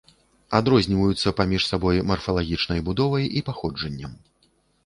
Адрозніваюцца 0.59 1.33
паміж 1.41 1.67
сабой 1.71 2.01
марфалагічнай 2.13 2.79
будовай 2.89 3.25
і 3.41 3.45
паходжаннем. 3.51 4.19